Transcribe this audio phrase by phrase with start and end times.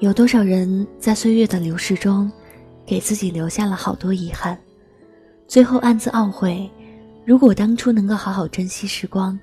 [0.00, 2.32] 有多少人在岁月的流逝中，
[2.86, 4.58] 给自己留下了好多遗憾，
[5.46, 6.70] 最后暗自懊悔：
[7.26, 9.38] 如果当初能够好好珍惜时光，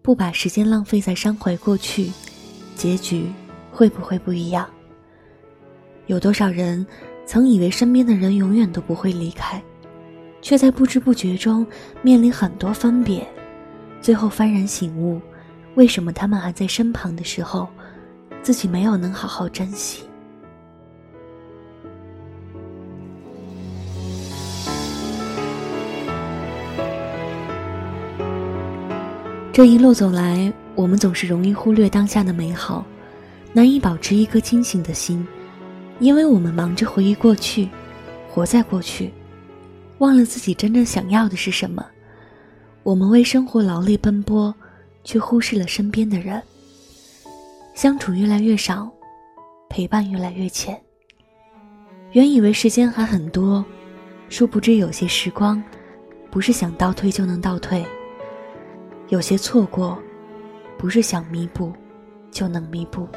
[0.00, 2.10] 不把时间浪费在伤怀过去，
[2.74, 3.30] 结局
[3.70, 4.66] 会不会不一样？
[6.06, 6.84] 有多少人
[7.26, 9.62] 曾以为身边的人永远都不会离开，
[10.40, 11.66] 却在不知不觉中
[12.00, 13.28] 面临很多分别，
[14.00, 15.20] 最后幡然醒悟：
[15.74, 17.68] 为什么他们还在身旁的时候？
[18.42, 20.04] 自己没有能好好珍惜。
[29.52, 32.84] 这一路走来，我们总是容易忽略当下的美好，
[33.52, 35.26] 难以保持一颗清醒的心，
[35.98, 37.68] 因为我们忙着回忆过去，
[38.30, 39.12] 活在过去，
[39.98, 41.84] 忘了自己真正想要的是什么。
[42.82, 44.54] 我们为生活劳累奔波，
[45.04, 46.40] 却忽视了身边的人。
[47.80, 48.92] 相处越来越少，
[49.70, 50.78] 陪伴越来越浅。
[52.12, 53.64] 原以为时间还很多，
[54.28, 55.64] 殊不知有些时光，
[56.30, 57.82] 不是想倒退就能倒退；
[59.08, 59.98] 有些错过，
[60.76, 61.72] 不是想弥补
[62.30, 63.08] 就能弥补。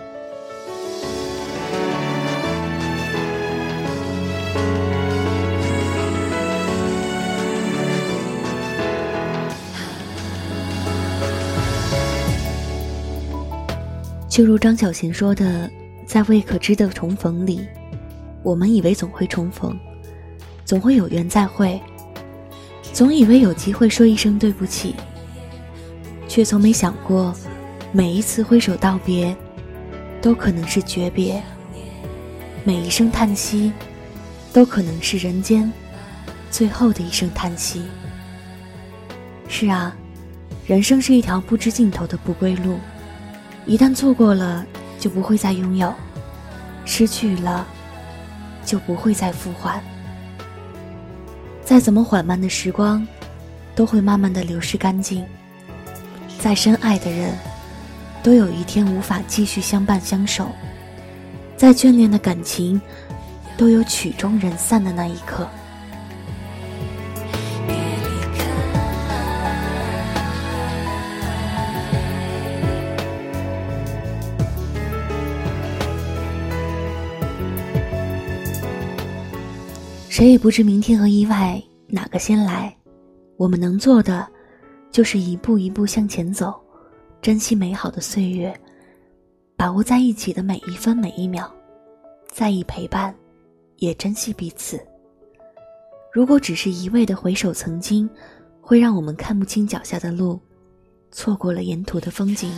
[14.33, 15.69] 就如张小娴说的，
[16.07, 17.67] 在未可知的重逢里，
[18.41, 19.79] 我们以为总会重逢，
[20.65, 21.79] 总会有缘再会，
[22.91, 24.95] 总以为有机会说一声对不起，
[26.27, 27.31] 却从没想过，
[27.91, 29.37] 每一次挥手道别，
[30.19, 31.39] 都可能是诀别；
[32.63, 33.71] 每一声叹息，
[34.51, 35.71] 都可能是人间
[36.49, 37.83] 最后的一声叹息。
[39.47, 39.95] 是啊，
[40.65, 42.79] 人生是一条不知尽头的不归路。
[43.65, 44.65] 一旦错过了，
[44.99, 45.89] 就不会再拥有；
[46.85, 47.65] 失去了，
[48.65, 49.81] 就不会再复还。
[51.63, 53.07] 再怎么缓慢的时光，
[53.73, 55.25] 都会慢慢的流逝干净。
[56.39, 57.33] 再深爱的人，
[58.21, 60.49] 都有一天无法继续相伴相守。
[61.55, 62.81] 再眷恋的感情，
[63.55, 65.47] 都有曲终人散的那一刻。
[80.13, 82.71] 谁也不知明天和意外哪个先来，
[83.35, 84.27] 我们能做的，
[84.91, 86.53] 就是一步一步向前走，
[87.19, 88.55] 珍惜美好的岁月，
[89.57, 91.51] 把握在一起的每一分每一秒，
[92.31, 93.11] 在意陪伴，
[93.77, 94.79] 也珍惜彼此。
[96.11, 98.07] 如果只是一味的回首曾经，
[98.61, 100.39] 会让我们看不清脚下的路，
[101.09, 102.51] 错过了沿途的风景。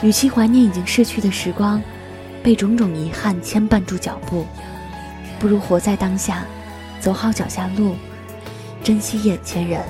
[0.00, 1.82] 与其怀念已经逝去的时光，
[2.42, 4.46] 被种种遗憾牵绊住脚步。
[5.40, 6.44] 不如活在当下，
[7.00, 7.94] 走好脚下路，
[8.82, 9.80] 珍惜眼前人。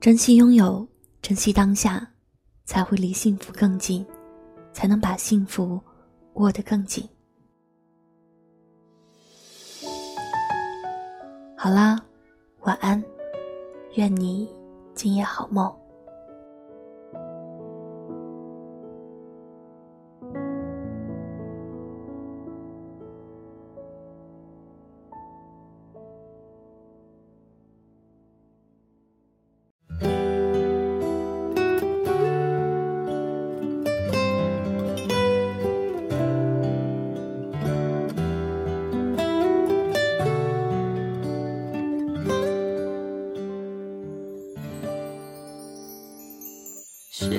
[0.00, 0.86] 珍惜拥有，
[1.20, 2.08] 珍惜当下，
[2.64, 4.06] 才会离幸福更近，
[4.72, 5.80] 才能把幸福
[6.34, 7.06] 握得更紧。
[11.60, 12.00] 好啦，
[12.60, 13.02] 晚安，
[13.96, 14.48] 愿你
[14.94, 15.74] 今夜好梦。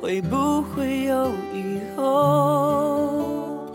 [0.00, 3.68] 会不会有以后。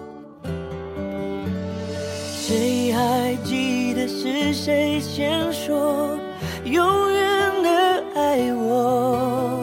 [2.36, 6.18] 谁还记得是谁先说
[6.64, 9.60] 永远的爱我？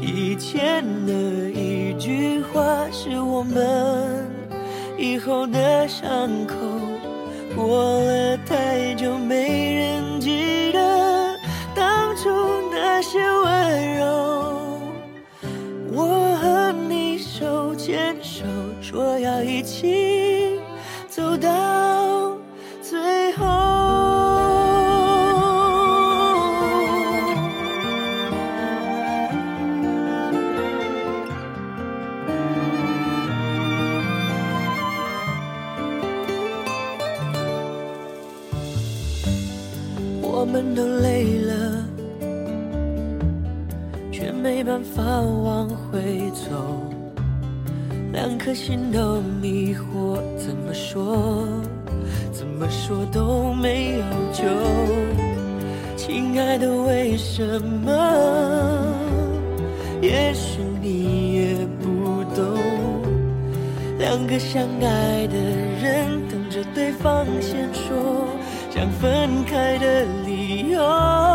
[0.00, 1.12] 以前的
[1.50, 4.26] 一句话是我们
[4.96, 6.54] 以后的伤口。
[7.54, 9.63] 过了太久，没
[18.86, 20.60] 说要一起
[21.08, 22.36] 走到
[22.82, 23.46] 最后。
[40.20, 41.88] 我们都累了，
[44.12, 46.93] 却没办法往回走。
[48.14, 51.44] 两颗心都迷惑，怎么说，
[52.32, 54.44] 怎么说都没有救。
[55.96, 57.90] 亲爱的，为什么？
[60.00, 62.56] 也许你也不懂。
[63.98, 65.36] 两个相爱的
[65.82, 68.28] 人等着对方先说
[68.70, 71.33] 想分开的理由。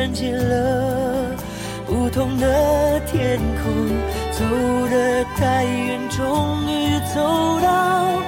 [0.00, 1.36] 看见了
[1.86, 3.70] 不同的天空，
[4.32, 4.42] 走
[4.90, 7.20] 得太远，终于走
[7.60, 8.18] 到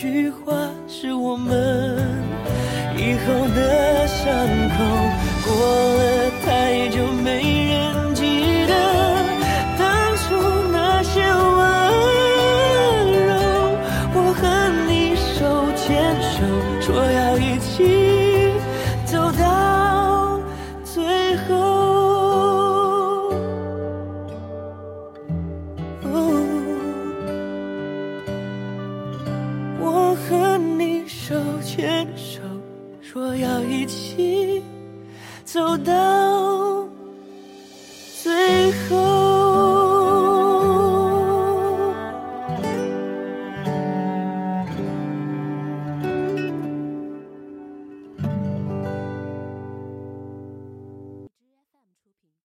[0.00, 0.54] 句话
[0.86, 1.98] 是我们
[2.96, 4.24] 以后的伤
[4.70, 4.76] 口。
[5.44, 5.50] 过
[5.98, 8.74] 了太久，没人记得
[9.76, 10.22] 当初
[10.70, 11.58] 那些温
[13.26, 13.28] 柔。
[14.14, 14.46] 我和
[14.86, 15.36] 你手
[15.74, 16.46] 牵手，
[16.80, 17.74] 说要一起
[35.50, 36.27] 走到。